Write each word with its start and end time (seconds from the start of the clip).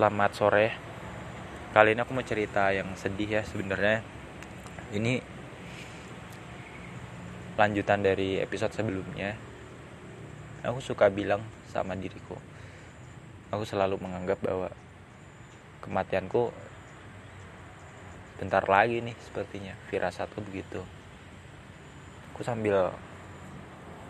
Selamat 0.00 0.32
sore. 0.32 0.72
Kali 1.76 1.92
ini 1.92 2.00
aku 2.00 2.16
mau 2.16 2.24
cerita 2.24 2.72
yang 2.72 2.96
sedih 2.96 3.36
ya 3.36 3.42
sebenarnya. 3.44 4.00
Ini 4.96 5.20
lanjutan 7.60 8.00
dari 8.00 8.40
episode 8.40 8.72
sebelumnya. 8.72 9.36
Aku 10.64 10.80
suka 10.80 11.12
bilang 11.12 11.44
sama 11.68 12.00
diriku. 12.00 12.32
Aku 13.52 13.68
selalu 13.68 14.00
menganggap 14.00 14.40
bahwa 14.40 14.72
kematianku 15.84 16.48
bentar 18.40 18.64
lagi 18.72 19.04
nih 19.04 19.16
sepertinya. 19.20 19.76
Firasatku 19.92 20.40
begitu. 20.48 20.80
Aku 22.32 22.40
sambil 22.40 22.88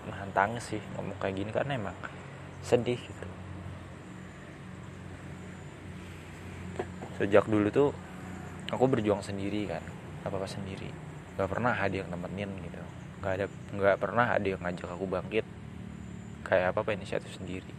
nahan 0.07 0.31
tangis 0.31 0.71
sih 0.71 0.83
ngomong 0.95 1.19
kayak 1.19 1.35
gini 1.35 1.51
karena 1.51 1.75
emang 1.75 1.99
sedih 2.63 2.95
gitu 2.95 3.40
sejak 7.21 7.45
dulu 7.45 7.69
tuh 7.69 7.93
aku 8.73 8.89
berjuang 8.89 9.21
sendiri 9.21 9.69
kan 9.69 9.85
apa 10.25 10.41
apa 10.41 10.49
sendiri. 10.49 10.89
Nggak 11.37 11.49
pernah 11.53 11.77
ada 11.77 11.93
yang 11.93 12.09
nemenin 12.09 12.49
gitu. 12.65 12.81
Nggak 13.21 13.33
ada 13.37 13.47
nggak 13.77 13.97
pernah 14.01 14.27
ada 14.33 14.47
yang 14.49 14.61
ngajak 14.65 14.89
aku 14.89 15.05
bangkit. 15.05 15.45
Kayak 16.49 16.73
apa 16.73 16.81
apa 16.81 16.91
inisiatif 16.97 17.37
sendiri. 17.37 17.77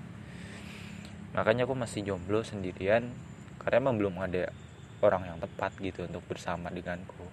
Makanya 1.33 1.65
aku 1.65 1.73
masih 1.73 2.05
jomblo 2.05 2.45
sendirian 2.45 3.09
karena 3.57 3.81
emang 3.81 3.97
belum 3.97 4.21
ada 4.21 4.53
orang 5.01 5.25
yang 5.25 5.37
tepat 5.41 5.73
gitu 5.81 6.05
untuk 6.05 6.21
bersama 6.29 6.69
denganku. 6.69 7.25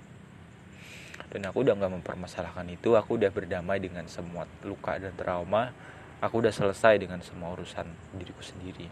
Dan 1.29 1.45
aku 1.45 1.61
udah 1.61 1.77
nggak 1.77 1.93
mempermasalahkan 2.01 2.65
itu 2.73 2.97
aku 2.97 3.21
udah 3.21 3.29
berdamai 3.29 3.85
dengan 3.85 4.09
semua 4.09 4.49
luka 4.65 4.97
dan 4.97 5.13
trauma. 5.13 5.77
Aku 6.25 6.41
udah 6.41 6.51
selesai 6.51 6.99
dengan 6.99 7.21
semua 7.21 7.53
urusan 7.53 7.85
diriku 8.17 8.43
sendiri. 8.43 8.91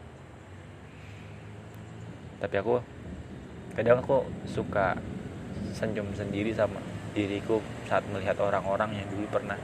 Tapi 2.39 2.55
aku 2.61 2.96
kadang 3.77 4.01
aku 4.01 4.25
suka 4.49 4.97
senyum 5.77 6.09
sendiri 6.17 6.57
sama 6.57 6.81
diriku 7.13 7.61
saat 7.85 8.05
melihat 8.09 8.41
orang-orang 8.41 8.97
yang 8.97 9.07
dulu 9.13 9.29
pernah 9.29 9.61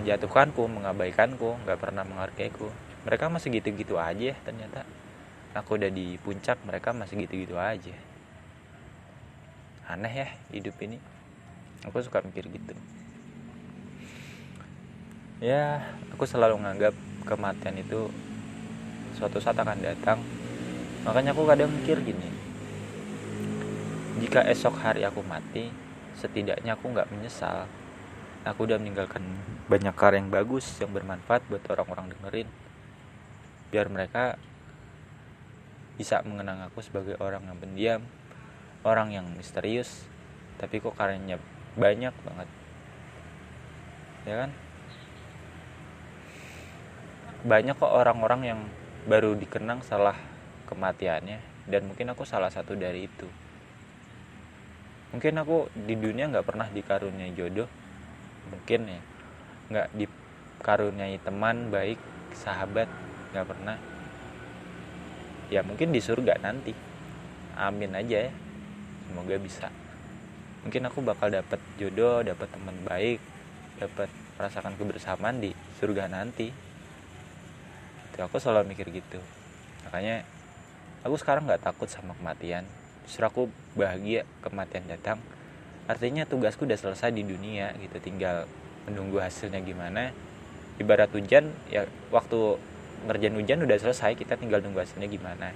menjatuhkanku, 0.00 0.64
mengabaikanku, 0.64 1.60
nggak 1.68 1.78
pernah 1.80 2.04
menghargaiku. 2.08 2.72
Mereka 3.04 3.28
masih 3.28 3.60
gitu-gitu 3.60 4.00
aja 4.00 4.32
ternyata. 4.44 4.88
Aku 5.52 5.76
udah 5.76 5.92
di 5.92 6.16
puncak, 6.20 6.56
mereka 6.64 6.96
masih 6.96 7.28
gitu-gitu 7.28 7.60
aja. 7.60 7.92
Aneh 9.84 10.24
ya 10.24 10.28
hidup 10.56 10.80
ini. 10.80 10.96
Aku 11.84 12.00
suka 12.00 12.24
mikir 12.24 12.48
gitu. 12.48 12.72
Ya, 15.40 15.80
aku 16.12 16.28
selalu 16.28 16.60
menganggap 16.60 16.92
kematian 17.24 17.80
itu 17.80 18.12
suatu 19.16 19.40
saat 19.40 19.56
akan 19.56 19.80
datang. 19.80 20.20
Makanya 21.08 21.32
aku 21.32 21.48
kadang 21.48 21.72
mikir 21.72 21.96
gini, 22.04 22.28
jika 24.20 24.44
esok 24.44 24.76
hari 24.84 25.00
aku 25.08 25.24
mati 25.24 25.72
setidaknya 26.12 26.76
aku 26.76 26.92
nggak 26.92 27.08
menyesal. 27.08 27.64
Aku 28.44 28.68
udah 28.68 28.76
meninggalkan 28.76 29.24
banyak 29.68 29.96
karya 29.96 30.20
yang 30.20 30.28
bagus 30.28 30.64
yang 30.76 30.92
bermanfaat 30.92 31.40
buat 31.48 31.64
orang-orang 31.72 32.12
dengerin. 32.12 32.48
Biar 33.72 33.88
mereka 33.88 34.36
bisa 35.96 36.20
mengenang 36.24 36.68
aku 36.68 36.84
sebagai 36.84 37.16
orang 37.20 37.48
yang 37.48 37.56
pendiam 37.60 38.00
orang 38.80 39.12
yang 39.12 39.28
misterius 39.36 40.08
tapi 40.56 40.80
kok 40.80 40.96
karyanya 40.96 41.40
banyak 41.76 42.12
banget. 42.12 42.48
Ya 44.28 44.34
kan? 44.44 44.50
Banyak 47.44 47.76
kok 47.76 47.88
orang-orang 47.88 48.40
yang 48.44 48.60
baru 49.08 49.32
dikenang 49.32 49.80
setelah 49.80 50.16
kematiannya 50.68 51.40
dan 51.72 51.88
mungkin 51.88 52.12
aku 52.12 52.28
salah 52.28 52.52
satu 52.52 52.76
dari 52.76 53.08
itu 53.08 53.28
mungkin 55.10 55.34
aku 55.42 55.66
di 55.74 55.94
dunia 55.98 56.30
nggak 56.30 56.46
pernah 56.46 56.66
dikaruniai 56.70 57.34
jodoh. 57.34 57.66
Mungkin 58.50 58.80
ya. 58.86 59.02
Nggak 59.70 59.88
dikaruniai 59.94 61.18
teman 61.22 61.70
baik 61.70 61.98
sahabat 62.34 62.86
nggak 63.34 63.46
pernah. 63.46 63.76
Ya 65.50 65.66
mungkin 65.66 65.90
di 65.90 66.00
surga 66.02 66.38
nanti. 66.38 66.74
Amin 67.58 67.94
aja 67.94 68.30
ya. 68.30 68.32
Semoga 69.10 69.36
bisa. 69.42 69.68
Mungkin 70.62 70.86
aku 70.86 71.02
bakal 71.02 71.34
dapat 71.34 71.58
jodoh 71.80 72.22
dapat 72.22 72.46
teman 72.52 72.76
baik 72.86 73.18
dapat 73.80 74.12
merasakan 74.38 74.74
kebersamaan 74.78 75.42
di 75.42 75.50
surga 75.82 76.06
nanti. 76.06 76.54
Itu 78.10 78.18
aku 78.22 78.38
selalu 78.38 78.70
mikir 78.70 78.94
gitu. 78.94 79.18
Makanya 79.88 80.22
aku 81.02 81.18
sekarang 81.18 81.50
nggak 81.50 81.66
takut 81.66 81.90
sama 81.90 82.14
kematian 82.14 82.62
justru 83.10 83.50
bahagia 83.74 84.22
kematian 84.46 84.86
datang. 84.86 85.18
Artinya 85.90 86.22
tugasku 86.22 86.62
udah 86.62 86.78
selesai 86.78 87.10
di 87.10 87.26
dunia 87.26 87.74
gitu 87.82 87.98
tinggal 87.98 88.46
menunggu 88.86 89.18
hasilnya 89.18 89.58
gimana. 89.58 90.14
Ibarat 90.78 91.10
hujan 91.10 91.50
ya 91.66 91.90
waktu 92.14 92.56
ngerjain 93.10 93.34
hujan 93.34 93.66
udah 93.66 93.74
selesai 93.74 94.14
kita 94.14 94.38
tinggal 94.38 94.62
nunggu 94.62 94.86
hasilnya 94.86 95.10
gimana. 95.10 95.50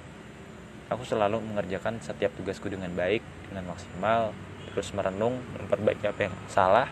Aku 0.91 1.07
selalu 1.07 1.39
mengerjakan 1.39 2.03
setiap 2.03 2.35
tugasku 2.35 2.67
dengan 2.67 2.91
baik 2.93 3.23
dengan 3.49 3.71
maksimal 3.71 4.35
terus 4.75 4.91
merenung 4.91 5.39
memperbaiki 5.55 6.03
apa 6.11 6.21
yang 6.27 6.35
salah 6.51 6.91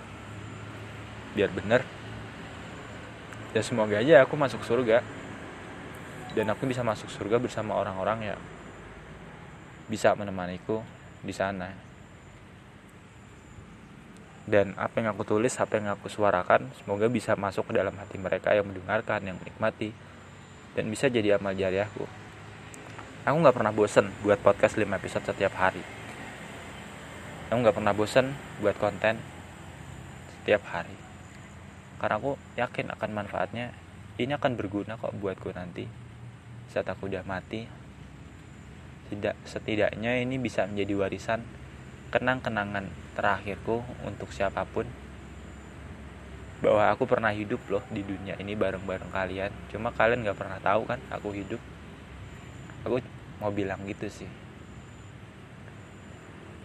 biar 1.35 1.51
bener 1.51 1.83
ya 3.51 3.61
semoga 3.67 3.99
aja 3.99 4.23
aku 4.23 4.39
masuk 4.39 4.63
surga. 4.63 5.03
Dan 6.33 6.49
aku 6.49 6.65
bisa 6.65 6.81
masuk 6.81 7.13
surga 7.13 7.37
bersama 7.37 7.77
orang-orang 7.77 8.33
ya 8.33 8.37
bisa 9.87 10.15
menemaniku 10.15 10.83
di 11.23 11.35
sana. 11.35 11.71
Dan 14.43 14.75
apa 14.75 14.99
yang 14.99 15.15
aku 15.15 15.23
tulis, 15.23 15.55
apa 15.63 15.79
yang 15.79 15.95
aku 15.95 16.11
suarakan, 16.11 16.67
semoga 16.75 17.07
bisa 17.07 17.39
masuk 17.39 17.71
ke 17.71 17.79
dalam 17.79 17.95
hati 17.95 18.19
mereka 18.19 18.51
yang 18.51 18.67
mendengarkan, 18.67 19.23
yang 19.23 19.39
menikmati, 19.39 19.95
dan 20.75 20.91
bisa 20.91 21.07
jadi 21.07 21.39
amal 21.39 21.55
jariahku. 21.55 22.05
Aku 23.23 23.37
nggak 23.39 23.55
pernah 23.55 23.71
bosen 23.71 24.11
buat 24.27 24.43
podcast 24.43 24.75
5 24.75 24.83
episode 24.99 25.23
setiap 25.23 25.55
hari. 25.55 25.83
Aku 27.55 27.63
nggak 27.63 27.79
pernah 27.79 27.95
bosen 27.95 28.35
buat 28.59 28.75
konten 28.83 29.23
setiap 30.43 30.67
hari. 30.75 30.99
Karena 32.03 32.19
aku 32.19 32.35
yakin 32.59 32.91
akan 32.91 33.11
manfaatnya. 33.15 33.71
Ini 34.19 34.43
akan 34.43 34.59
berguna 34.59 34.99
kok 34.99 35.15
buatku 35.15 35.55
nanti. 35.55 35.87
Saat 36.75 36.91
aku 36.91 37.07
udah 37.07 37.23
mati, 37.23 37.63
tidak 39.13 39.37
setidaknya 39.45 40.25
ini 40.25 40.41
bisa 40.41 40.65
menjadi 40.65 41.05
warisan 41.05 41.45
kenang-kenangan 42.09 42.89
terakhirku 43.13 43.85
untuk 44.09 44.33
siapa 44.33 44.65
pun. 44.65 44.89
Bahwa 46.65 46.89
aku 46.89 47.05
pernah 47.05 47.35
hidup 47.35 47.61
loh 47.69 47.85
di 47.93 48.01
dunia 48.01 48.41
ini 48.41 48.57
bareng-bareng 48.57 49.13
kalian. 49.13 49.53
Cuma 49.69 49.93
kalian 49.93 50.25
nggak 50.25 50.39
pernah 50.39 50.57
tahu 50.65 50.89
kan 50.89 51.01
aku 51.13 51.37
hidup. 51.37 51.61
Aku 52.89 53.05
mau 53.43 53.53
bilang 53.53 53.85
gitu 53.85 54.09
sih 54.09 54.31